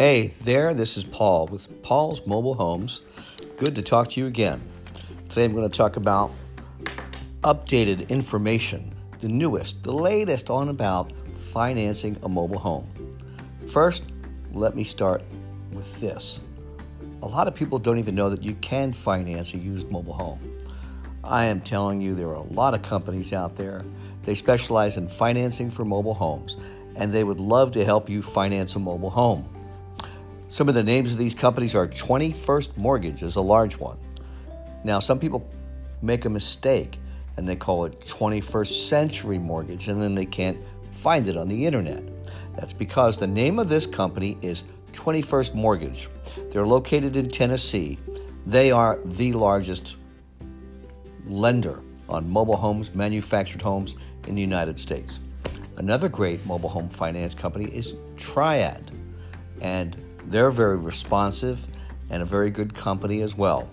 [0.00, 3.02] Hey there, this is Paul with Paul's Mobile Homes.
[3.58, 4.58] Good to talk to you again.
[5.28, 6.30] Today I'm going to talk about
[7.42, 11.12] updated information, the newest, the latest on about
[11.52, 12.90] financing a mobile home.
[13.66, 14.04] First,
[14.54, 15.22] let me start
[15.70, 16.40] with this.
[17.20, 20.40] A lot of people don't even know that you can finance a used mobile home.
[21.22, 23.84] I am telling you, there are a lot of companies out there.
[24.22, 26.56] They specialize in financing for mobile homes,
[26.96, 29.46] and they would love to help you finance a mobile home.
[30.50, 33.96] Some of the names of these companies are 21st Mortgage is a large one.
[34.82, 35.48] Now, some people
[36.02, 36.98] make a mistake
[37.36, 40.58] and they call it 21st Century Mortgage, and then they can't
[40.90, 42.02] find it on the internet.
[42.56, 46.08] That's because the name of this company is 21st Mortgage.
[46.50, 47.96] They're located in Tennessee.
[48.44, 49.98] They are the largest
[51.28, 53.94] lender on mobile homes, manufactured homes
[54.26, 55.20] in the United States.
[55.76, 58.90] Another great mobile home finance company is Triad,
[59.60, 61.66] and they're very responsive
[62.10, 63.70] and a very good company as well.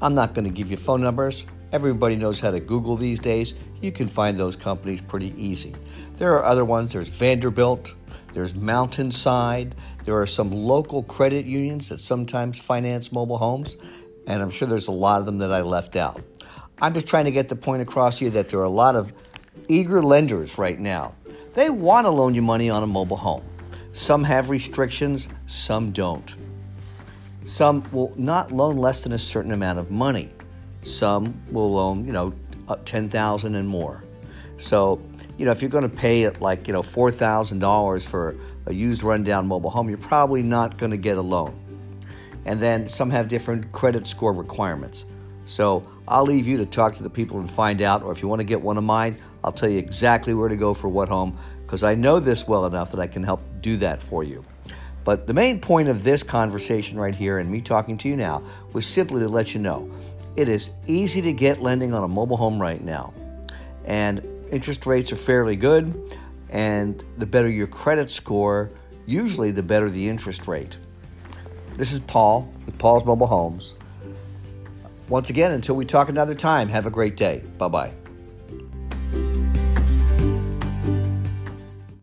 [0.00, 1.46] I'm not going to give you phone numbers.
[1.72, 3.54] Everybody knows how to Google these days.
[3.80, 5.74] You can find those companies pretty easy.
[6.16, 6.92] There are other ones.
[6.92, 7.94] There's Vanderbilt,
[8.32, 9.74] there's Mountainside,
[10.04, 13.76] there are some local credit unions that sometimes finance mobile homes,
[14.26, 16.22] and I'm sure there's a lot of them that I left out.
[16.80, 18.94] I'm just trying to get the point across to you that there are a lot
[18.94, 19.12] of
[19.68, 21.14] eager lenders right now.
[21.54, 23.42] They want to loan you money on a mobile home.
[23.98, 26.32] Some have restrictions, some don't.
[27.46, 30.30] Some will not loan less than a certain amount of money.
[30.84, 32.32] Some will loan, you know,
[32.68, 34.04] up 10,000 and more.
[34.56, 35.02] So,
[35.36, 39.02] you know, if you're going to pay it like, you know, $4,000 for a used
[39.02, 41.52] rundown mobile home, you're probably not going to get a loan.
[42.44, 45.06] And then some have different credit score requirements.
[45.44, 48.28] So, I'll leave you to talk to the people and find out or if you
[48.28, 51.08] want to get one of mine, I'll tell you exactly where to go for what
[51.08, 51.36] home
[51.68, 54.42] because I know this well enough that I can help do that for you.
[55.04, 58.42] But the main point of this conversation right here and me talking to you now
[58.72, 59.92] was simply to let you know
[60.34, 63.12] it is easy to get lending on a mobile home right now.
[63.84, 66.16] And interest rates are fairly good.
[66.48, 68.70] And the better your credit score,
[69.04, 70.78] usually the better the interest rate.
[71.76, 73.74] This is Paul with Paul's Mobile Homes.
[75.10, 77.42] Once again, until we talk another time, have a great day.
[77.58, 77.92] Bye bye.